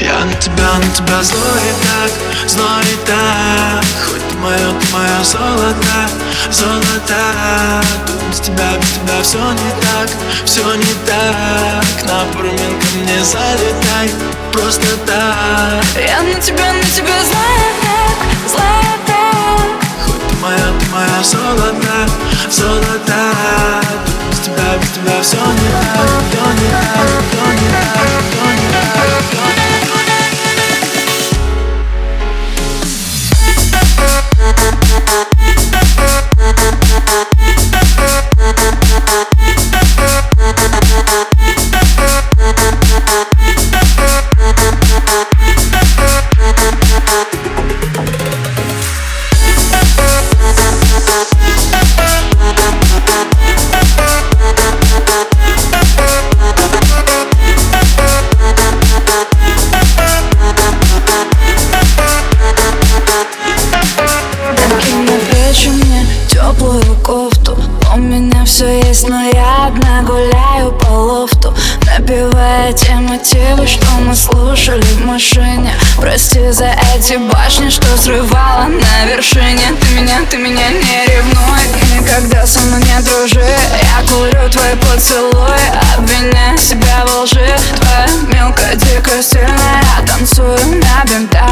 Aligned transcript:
Я 0.00 0.24
на 0.24 0.32
тебя, 0.34 0.74
на 0.78 0.94
тебя 0.94 1.22
злой 1.22 1.74
так, 1.82 2.48
злой 2.48 2.86
так. 3.04 3.84
Хоть 4.06 4.38
моя, 4.38 4.58
ты 4.58 4.92
моя 4.92 5.24
золото, 5.24 6.08
золото. 6.52 7.82
Тут 8.06 8.22
без 8.30 8.40
тебя, 8.40 8.76
без 8.78 8.92
тебя 8.92 9.22
все 9.22 9.38
не 9.38 9.70
так, 9.82 10.08
все 10.44 10.74
не 10.74 10.94
так. 11.04 11.84
На 12.06 12.24
проминка 12.32 12.86
мне 12.94 13.24
залетай, 13.24 14.10
просто 14.52 14.86
так. 15.04 15.84
Я 15.96 16.22
на 16.22 16.40
тебя, 16.40 16.72
на 16.72 16.84
тебя 16.84 17.24
злая. 17.24 17.58
так, 17.78 17.97
все 68.58 68.80
есть, 68.80 69.08
но 69.08 69.22
я 69.22 69.66
одна 69.66 70.02
гуляю 70.02 70.72
по 70.72 70.88
лофту. 70.88 71.54
Напевая 71.86 72.72
те 72.72 72.92
мотивы, 72.96 73.64
что 73.68 73.86
мы 74.00 74.16
слушали 74.16 74.82
в 74.82 75.04
машине. 75.04 75.72
Прости 75.96 76.50
за 76.50 76.74
эти 76.92 77.18
башни, 77.18 77.68
что 77.68 77.86
срывала 77.96 78.64
на 78.64 79.06
вершине. 79.06 79.62
Ты 79.80 80.00
меня, 80.00 80.22
ты 80.28 80.38
меня 80.38 80.70
не 80.70 81.06
ревнуй, 81.06 82.00
никогда 82.00 82.44
со 82.46 82.58
мной 82.62 82.82
не 82.82 83.00
дружи. 83.02 83.46
Я 83.46 84.10
курю 84.10 84.50
твои 84.50 84.74
поцелуи, 84.74 85.60
обвиняя 85.96 86.56
себя 86.56 87.04
во 87.06 87.22
лжи. 87.22 87.56
Твоя 87.76 88.08
мелкая, 88.26 88.74
дикая, 88.74 89.22
стильная 89.22 89.84
Я 90.00 90.04
танцую 90.04 90.58
на 90.82 91.04
бинтах 91.04 91.47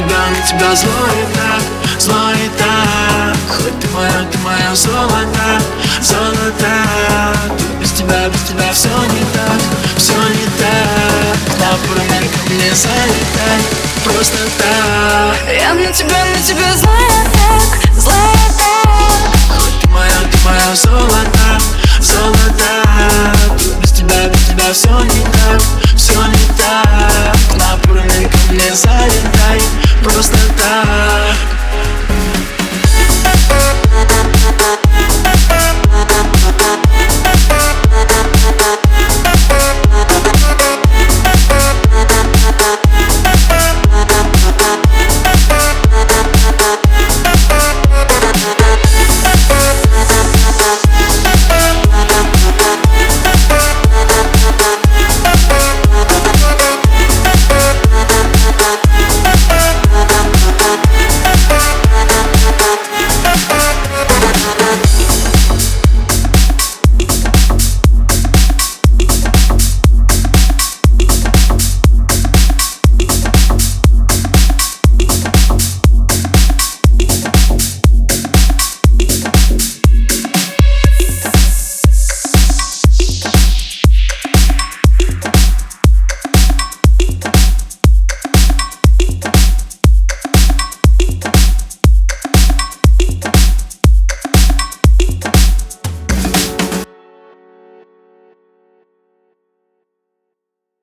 тебя, 0.00 0.30
на 0.30 0.46
тебя 0.46 0.74
злой 0.74 1.26
так, 1.34 2.00
злой 2.00 2.50
так. 2.58 3.36
Хоть 3.48 3.78
ты 3.80 3.88
моя, 3.88 4.26
ты 4.30 4.38
моя 4.38 4.74
золото, 4.74 5.60
золото 6.00 7.34
Тут 7.58 7.80
без 7.80 7.92
тебя, 7.92 8.28
без 8.28 8.42
тебя 8.42 8.72
все 8.72 8.88
не 8.88 9.24
так, 9.34 9.60
все 9.96 10.14
не 10.14 10.46
так. 10.58 11.58
На 11.58 11.76
проминка 11.86 12.38
мне 12.46 12.74
залетай, 12.74 13.60
просто 14.04 14.38
так. 14.58 15.36
Я 15.52 15.74
на 15.74 15.92
тебя, 15.92 16.24
на 16.24 16.42
тебя 16.42 16.74
злая 16.74 17.24
так, 17.34 18.00
злая 18.00 18.39